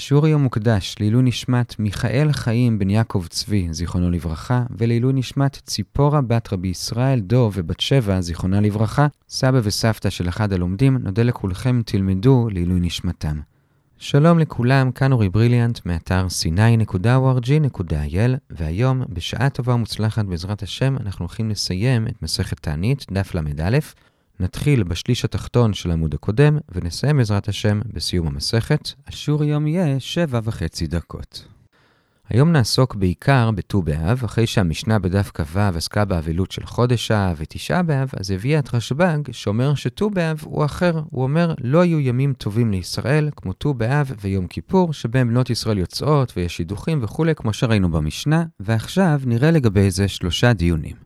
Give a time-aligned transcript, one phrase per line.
[0.00, 6.20] השיעור היום מוקדש לעילוי נשמת מיכאל חיים בן יעקב צבי, זיכרונו לברכה, ולעילוי נשמת ציפורה
[6.20, 11.82] בת רבי ישראל דוב ובת שבע, זיכרונה לברכה, סבא וסבתא של אחד הלומדים, נודה לכולכם
[11.84, 13.40] תלמדו לעילוי נשמתם.
[13.98, 17.96] שלום לכולם, כאן אורי בריליאנט מאתר sny.org.il,
[18.50, 23.78] והיום, בשעה טובה ומוצלחת בעזרת השם, אנחנו הולכים לסיים את מסכת תענית, דף ל"א.
[24.40, 28.92] נתחיל בשליש התחתון של העמוד הקודם, ונסיים בעזרת השם בסיום המסכת.
[29.06, 31.48] השיעור היום יהיה שבע וחצי דקות.
[32.28, 37.82] היום נעסוק בעיקר בט"ו באב, אחרי שהמשנה בדף כ"ו עסקה באבלות של חודש האב ותשעה
[37.82, 41.00] באב, אז הביאה את רשב"ג שאומר שט"ו באב הוא אחר.
[41.10, 45.78] הוא אומר, לא היו ימים טובים לישראל כמו ט"ו באב ויום כיפור, שבהם בנות ישראל
[45.78, 50.96] יוצאות ויש שידוכים וכולי, כמו שראינו במשנה, ועכשיו נראה לגבי זה שלושה דיונים.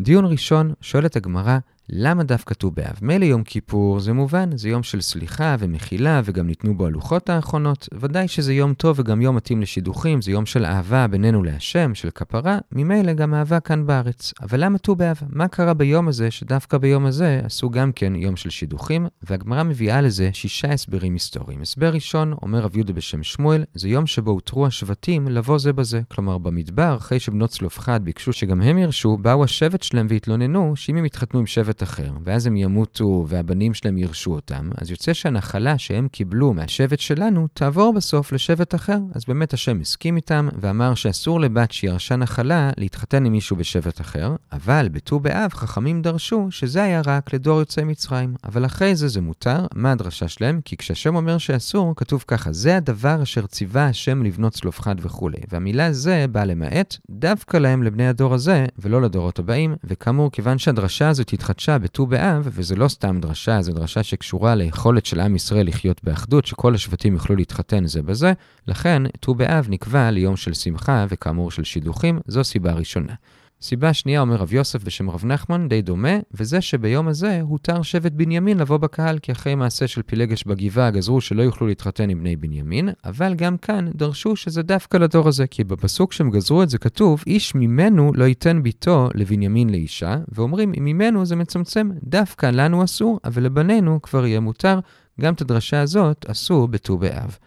[0.00, 1.58] דיון ראשון, שואלת הגמרא,
[1.92, 2.98] למה דווקא ט"ו באב?
[3.02, 7.88] מילא יום כיפור זה מובן, זה יום של סליחה ומחילה, וגם ניתנו בו הלוחות האחרונות.
[8.00, 12.10] ודאי שזה יום טוב וגם יום מתאים לשידוכים, זה יום של אהבה בינינו להשם, של
[12.10, 14.32] כפרה, ממילא גם אהבה כאן בארץ.
[14.42, 15.20] אבל למה ט"ו באב?
[15.28, 19.06] מה קרה ביום הזה, שדווקא ביום הזה עשו גם כן יום של שידוכים?
[19.22, 21.62] והגמרא מביאה לזה שישה הסברים היסטוריים.
[21.62, 26.00] הסבר ראשון, אומר רב יהודה בשם שמואל, זה יום שבו הותרו השבטים לבוא זה בזה.
[26.08, 31.04] כלומר, במדבר, אחרי שבנות צלופחד ביקשו שגם הם ירשו, באו השבט שלהם והתלוננו שאם הם
[31.04, 36.08] יתחתנו עם שבט אחר, ואז הם ימותו והבנים שלהם ירשו אותם, אז יוצא שהנחלה שהם
[36.08, 38.98] קיבלו מהשבט שלנו תעבור בסוף לשבט אחר.
[39.14, 44.36] אז באמת השם הסכים איתם ואמר שאסור לבת שירשה נחלה להתחתן עם מישהו בשבט אחר,
[44.52, 48.34] אבל בט"ו באב חכמים דרשו שזה היה רק לדור יוצאי מצרים.
[48.44, 50.60] אבל אחרי זה זה מותר, מה הדרשה שלהם?
[50.64, 55.38] כי כשהשם אומר שאסור, כתוב ככה, זה הדבר אשר ציווה השם לבנות צלופחד וכולי.
[55.52, 61.08] והמילה זה באה למעט דווקא להם לבני הדור הזה, ולא לדורות הבאים, וכאמור, כיוון שהדרשה
[61.08, 65.66] הזאת התחדשה בט"ו באב, וזה לא סתם דרשה, זו דרשה שקשורה ליכולת של עם ישראל
[65.66, 68.32] לחיות באחדות, שכל השבטים יוכלו להתחתן זה בזה,
[68.66, 73.14] לכן ט"ו באב נקבע ליום של שמחה וכאמור של שידוכים, זו סיבה ראשונה.
[73.62, 78.12] סיבה שנייה, אומר רב יוסף בשם רב נחמן, די דומה, וזה שביום הזה הותר שבט
[78.12, 82.36] בנימין לבוא בקהל, כי אחרי מעשה של פילגש בגבעה גזרו שלא יוכלו להתחתן עם בני
[82.36, 86.78] בנימין, אבל גם כאן דרשו שזה דווקא לדור הזה, כי בפסוק שהם גזרו את זה
[86.78, 92.84] כתוב, איש ממנו לא ייתן ביתו לבנימין לאישה, ואומרים, אם ממנו זה מצמצם, דווקא לנו
[92.84, 94.80] אסור, אבל לבנינו כבר יהיה מותר.
[95.20, 97.38] גם את הדרשה הזאת עשו בט"ו באב.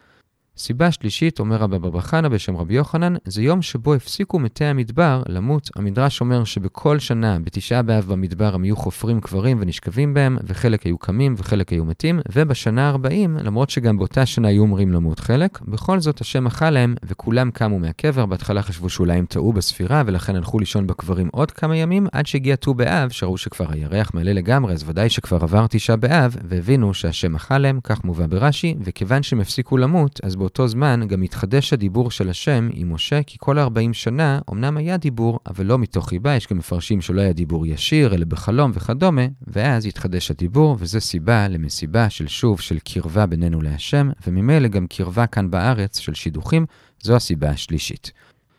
[0.57, 5.23] סיבה שלישית, אומר רבא בר חנא בשם רבי יוחנן, זה יום שבו הפסיקו מתי המדבר
[5.29, 5.69] למות.
[5.75, 10.97] המדרש אומר שבכל שנה, בתשעה באב במדבר, הם היו חופרים קברים ונשכבים בהם, וחלק היו
[10.97, 15.99] קמים וחלק היו מתים, ובשנה ה-40, למרות שגם באותה שנה היו אומרים למות חלק, בכל
[15.99, 18.25] זאת השם אכל להם, וכולם קמו מהקבר.
[18.25, 22.55] בהתחלה חשבו שאולי הם טעו בספירה, ולכן הלכו לישון בקברים עוד כמה ימים, עד שהגיע
[22.55, 27.35] ט"ו באב, שראו שכבר הירח מלא לגמרי, אז ודאי שכבר עבר תשעה באב, והבינו שהשם
[27.35, 32.11] אכל להם, כך מובא ברש"י, וכיוון שהם הפסיקו למות, אז באותו זמן גם התחדש הדיבור
[32.11, 36.35] של השם עם משה, כי כל 40 שנה אמנם היה דיבור, אבל לא מתוך חיבה,
[36.35, 41.47] יש גם מפרשים שלא היה דיבור ישיר, אלא בחלום וכדומה, ואז התחדש הדיבור, וזו סיבה
[41.47, 46.65] למסיבה של שוב של קרבה בינינו להשם, וממילא גם קרבה כאן בארץ של שידוכים,
[47.01, 48.11] זו הסיבה השלישית.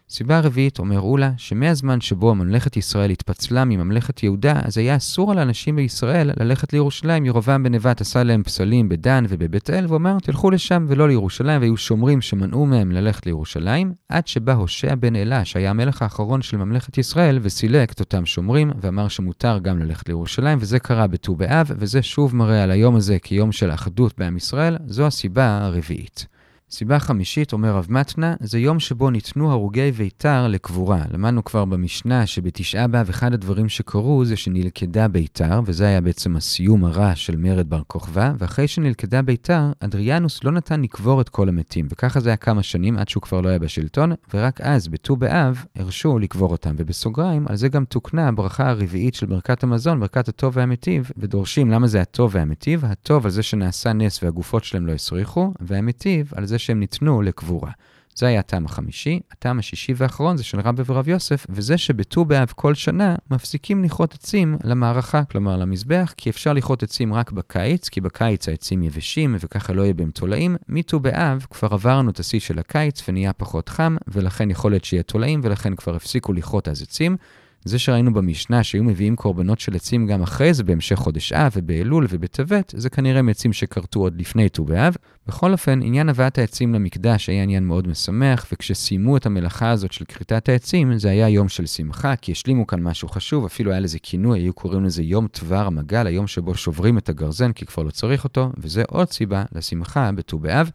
[0.09, 5.39] סיבה רביעית, אומר אולה, שמהזמן שבו ממלכת ישראל התפצלה מממלכת יהודה, אז היה אסור על
[5.39, 7.27] אנשים בישראל ללכת לירושלים.
[7.27, 11.77] ירובעם בן נבט עשה להם פסלים בדן ובבית אל, ואומר, תלכו לשם ולא לירושלים, והיו
[11.77, 16.99] שומרים שמנעו מהם ללכת לירושלים, עד שבא הושע בן אלה, שהיה המלך האחרון של ממלכת
[16.99, 22.03] ישראל, וסילק את אותם שומרים, ואמר שמותר גם ללכת לירושלים, וזה קרה בט"ו באב, וזה
[22.03, 26.34] שוב מראה על היום הזה כיום של אחדות בעם ישראל, זו הסיבה הרביעית.
[26.71, 31.03] סיבה חמישית, אומר רב מתנה, זה יום שבו ניתנו הרוגי ביתר לקבורה.
[31.13, 36.85] למדנו כבר במשנה שבתשעה באב אחד הדברים שקרו זה שנלכדה ביתר, וזה היה בעצם הסיום
[36.85, 41.87] הרע של מרד בר כוכבא, ואחרי שנלכדה ביתר, אדריאנוס לא נתן לקבור את כל המתים,
[41.91, 45.65] וככה זה היה כמה שנים עד שהוא כבר לא היה בשלטון, ורק אז, בט"ו באב,
[45.77, 46.75] הרשו לקבור אותם.
[46.77, 51.87] ובסוגריים, על זה גם תוקנה הברכה הרביעית של ברכת המזון, ברכת הטוב והמיטיב, ודורשים למה
[51.87, 52.85] זה הטוב והמיטיב?
[52.85, 57.71] הטוב על זה שנעשה נס והגופות שלהם לא הסריחו, והמיטיב על זה שהם ניתנו לקבורה.
[58.17, 59.21] זה היה הטעם החמישי.
[59.33, 64.15] הטעם השישי והאחרון זה של רבי ורב יוסף, וזה שבט"ו באב כל שנה מפסיקים לכרות
[64.15, 69.73] עצים למערכה, כלומר למזבח, כי אפשר לכרות עצים רק בקיץ, כי בקיץ העצים יבשים וככה
[69.73, 70.57] לא יהיה בהם תולעים.
[70.69, 75.03] מט"ו באב כבר עברנו את השיא של הקיץ ונהיה פחות חם, ולכן יכול להיות שיהיה
[75.03, 77.17] תולעים, ולכן כבר הפסיקו לכרות אז עצים.
[77.65, 82.07] זה שראינו במשנה שהיו מביאים קורבנות של עצים גם אחרי זה, בהמשך חודש אב ובאלול
[82.11, 84.97] ובטבת, זה כנראה מעצים שכרתו עוד לפני ט"ו באב.
[85.27, 90.05] בכל אופן, עניין הבאת העצים למקדש היה עניין מאוד משמח, וכשסיימו את המלאכה הזאת של
[90.05, 93.99] כריתת העצים, זה היה יום של שמחה, כי השלימו כאן משהו חשוב, אפילו היה לזה
[94.03, 97.91] כינוי, היו קוראים לזה יום תבר המגל, היום שבו שוברים את הגרזן, כי כבר לא
[97.91, 100.71] צריך אותו, וזה עוד סיבה לשמחה בט"ו באב.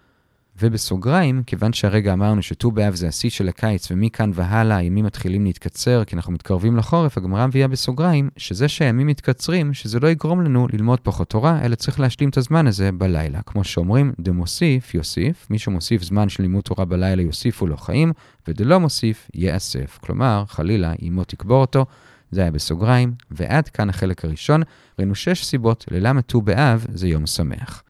[0.60, 6.04] ובסוגריים, כיוון שהרגע אמרנו שט"ו באב זה השיא של הקיץ, ומכאן והלאה הימים מתחילים להתקצר,
[6.04, 11.00] כי אנחנו מתקרבים לחורף, הגמרא מביאה בסוגריים, שזה שהימים מתקצרים, שזה לא יגרום לנו ללמוד
[11.00, 13.42] פחות תורה, אלא צריך להשלים את הזמן הזה בלילה.
[13.42, 18.14] כמו שאומרים, דמוסיף יוסיף, מי שמוסיף זמן של לימוד תורה בלילה יוסיפו לו חיים,
[18.48, 20.00] ודלא מוסיף יאסף.
[20.02, 21.86] כלומר, חלילה, אמו תקבור אותו.
[22.32, 24.62] זה היה בסוגריים, ועד כאן החלק הראשון,
[25.00, 27.84] ראינו שש סיבות ללמה ט"ו באב זה יום שמח.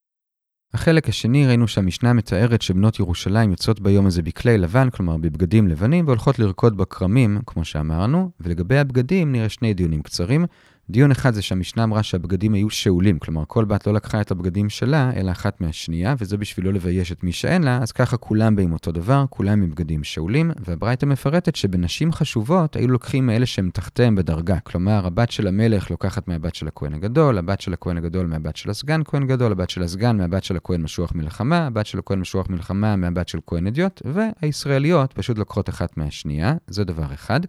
[0.73, 6.05] החלק השני ראינו שהמשנה מתארת שבנות ירושלים יוצאות ביום הזה בכלי לבן, כלומר בבגדים לבנים,
[6.05, 10.45] והולכות לרקוד בכרמים, כמו שאמרנו, ולגבי הבגדים נראה שני דיונים קצרים.
[10.91, 14.69] דיון אחד זה שהמשנה אמרה שהבגדים היו שאולים, כלומר כל בת לא לקחה את הבגדים
[14.69, 18.55] שלה, אלא אחת מהשנייה, וזה בשביל לא לבייש את מי שאין לה, אז ככה כולם
[18.55, 23.69] באים אותו דבר, כולם עם בגדים שאולים, והברייתא מפרטת שבנשים חשובות היו לוקחים מאלה שהם
[23.73, 28.27] תחתיהם בדרגה, כלומר הבת של המלך לוקחת מהבת של הכהן הגדול, הבת של הכהן הגדול
[28.27, 31.99] מהבת של הסגן כהן גדול, הבת של הסגן מהבת של הכהן משוח מלחמה, הבת של
[31.99, 37.39] הכהן משוח מלחמה מהבת של כהן אדיוט, והישראליות פשוט לוקחות אחת מהשנייה, זה דבר אחד.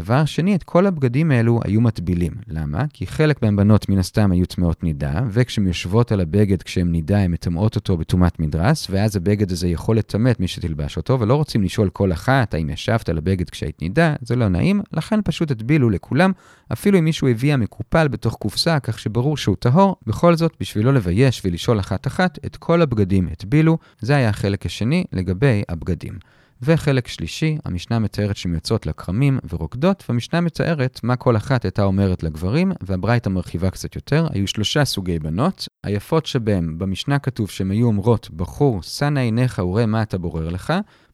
[0.00, 2.32] דבר שני, את כל הבגדים האלו היו מטבילים.
[2.48, 2.84] למה?
[2.92, 7.30] כי חלק מהבנות מן הסתם היו טמאות נידה, וכשהן יושבות על הבגד כשהן נידה, הן
[7.30, 11.62] מטמאות אותו בטומאת מדרס, ואז הבגד הזה יכול לטמא את מי שתלבש אותו, ולא רוצים
[11.62, 15.90] לשאול כל אחת האם ישבת על הבגד כשהיית נידה, זה לא נעים, לכן פשוט הטבילו
[15.90, 16.32] לכולם,
[16.72, 20.94] אפילו אם מישהו הביא המקופל בתוך קופסה, כך שברור שהוא טהור, בכל זאת, בשביל לא
[20.94, 26.18] לבייש ולשאול אחת-אחת, את כל הבגדים הטבילו, זה היה החלק השני לגבי הבגדים.
[26.64, 32.22] וחלק שלישי, המשנה מתארת שהן יוצאות לכרמים ורוקדות, והמשנה מתארת מה כל אחת הייתה אומרת
[32.22, 34.26] לגברים, והברייתא מרחיבה קצת יותר.
[34.30, 39.86] היו שלושה סוגי בנות, היפות שבהם, במשנה כתוב שהן היו אומרות, בחור, שא עיניך וראה
[39.86, 40.72] מה אתה בורר לך.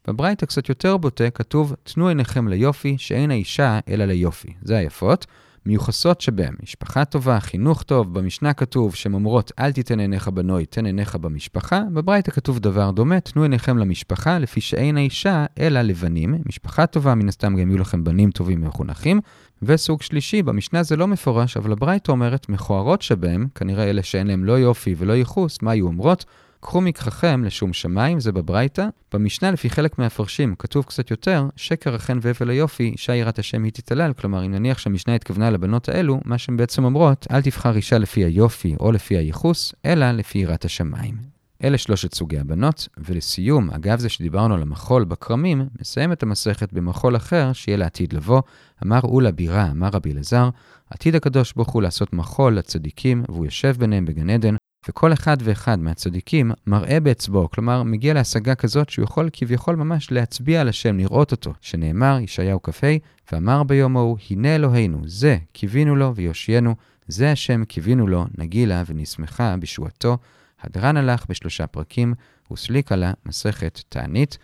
[0.08, 4.54] בברייתא קצת יותר בוטה, כתוב, תנו עיניכם ליופי, שאין האישה אלא ליופי.
[4.62, 5.26] זה היפות.
[5.68, 10.86] מיוחסות שבהם משפחה טובה, חינוך טוב, במשנה כתוב שהן אומרות אל תיתן עיניך בנוי, תן
[10.86, 16.86] עיניך במשפחה, בברייתא כתוב דבר דומה, תנו עיניכם למשפחה, לפי שאין האישה אלא לבנים, משפחה
[16.86, 19.20] טובה, מן הסתם גם יהיו לכם בנים טובים ומחונכים.
[19.62, 24.44] וסוג שלישי, במשנה זה לא מפורש, אבל הברייתא אומרת מכוערות שבהם, כנראה אלה שאין להם
[24.44, 26.24] לא יופי ולא ייחוס, מה היו אומרות?
[26.60, 28.86] קחו מקחכם לשום שמיים, זה בברייתא.
[29.12, 33.72] במשנה, לפי חלק מהפרשים, כתוב קצת יותר, שקר החן והבל היופי, אישה יראת השם היא
[33.72, 34.12] תתעלל.
[34.12, 38.24] כלומר, אם נניח שהמשנה התכוונה לבנות האלו, מה שהן בעצם אומרות, אל תבחר אישה לפי
[38.24, 41.38] היופי או לפי הייחוס, אלא לפי יראת השמיים.
[41.64, 47.16] אלה שלושת סוגי הבנות, ולסיום, אגב זה שדיברנו על המחול בכרמים, מסיים את המסכת במחול
[47.16, 48.42] אחר שיהיה לעתיד לבוא.
[48.84, 50.48] אמר אולה בירה, אמר רבי אלעזר,
[50.90, 54.54] עתיד הקדוש ברוך הוא לעשות מחול לצדיקים, והוא יושב ביניהם בגן עדן,
[54.88, 60.60] וכל אחד ואחד מהצדיקים מראה באצבעו, כלומר מגיע להשגה כזאת שהוא יכול כביכול ממש להצביע
[60.60, 62.96] על השם, לראות אותו, שנאמר, ישעיהו כ"ה,
[63.32, 66.74] ואמר ביום ההוא, הנה אלוהינו, זה קיווינו לו ויושיינו,
[67.08, 70.18] זה השם קיווינו לו, נגילה ונשמחה בשועתו.
[70.60, 72.14] הדרן הלך בשלושה פרקים,
[72.52, 74.38] וסליקה לה מסכת תענית.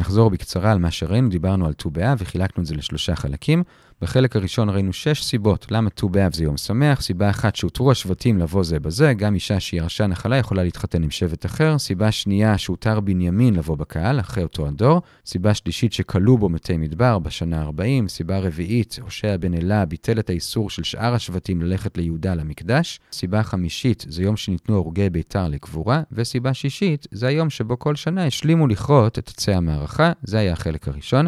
[0.00, 3.62] נחזור בקצרה על מה שראינו, דיברנו על ט"ו באב וחילקנו את זה לשלושה חלקים.
[4.02, 7.00] בחלק הראשון ראינו שש סיבות למה ט"ו באב זה יום שמח.
[7.00, 11.46] סיבה אחת שהותרו השבטים לבוא זה בזה, גם אישה שירשה נחלה יכולה להתחתן עם שבט
[11.46, 11.78] אחר.
[11.78, 15.02] סיבה שנייה שהותר בנימין לבוא בקהל, אחרי אותו הדור.
[15.26, 18.08] סיבה שלישית שכלו בו מתי מדבר בשנה ה-40.
[18.08, 23.00] סיבה רביעית, הושע בן אלה ביטל את האיסור של שאר השבטים ללכת ליהודה למקדש.
[23.12, 26.02] סיבה חמישית, זה יום שניתנו הרוגי ביתר לקבורה.
[26.12, 29.52] וסיבה שישית, זה היום שבו כל שנה השלימו לכרות את עצי
[29.82, 30.12] המערכה.
[30.22, 31.26] זה היה החלק הראשון.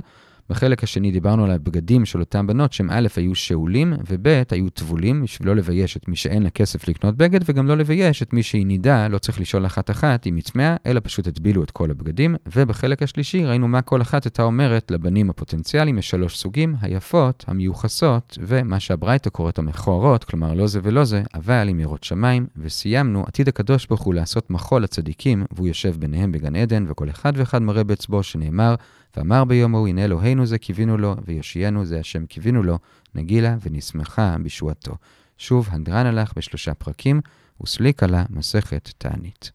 [0.51, 5.23] בחלק השני דיברנו על הבגדים של אותן בנות, שהם א' היו שאולים, וב' היו טבולים,
[5.23, 8.43] בשביל לא לבייש את מי שאין לה כסף לקנות בגד, וגם לא לבייש את מי
[8.43, 11.91] שהיא נידה, לא צריך לשאול אחת אחת אם היא צמאה, אלא פשוט הטבילו את כל
[11.91, 12.37] הבגדים.
[12.57, 18.39] ובחלק השלישי ראינו מה כל אחת הייתה אומרת לבנים הפוטנציאליים, יש שלוש סוגים, היפות, המיוחסות,
[18.41, 23.49] ומה שהברייתא קוראת המכוערות, כלומר לא זה ולא זה, אבל עם ירות שמיים, וסיימנו, עתיד
[23.49, 27.85] הקדוש ברוך הוא לעשות מחול לצדיקים, והוא יושב ביניהם בגן עדן, וכל אחד ואחד מראה
[27.85, 28.75] באצבעו שנאמר,
[29.17, 32.79] ואמר ביום ההוא, הנה אלוהינו זה קיווינו לו, ויושיינו זה השם קיווינו לו,
[33.15, 34.97] נגילה ונשמחה בשועתו.
[35.39, 37.21] שוב, הדרן הלך בשלושה פרקים,
[37.63, 39.53] וסליקה לה מסכת תענית.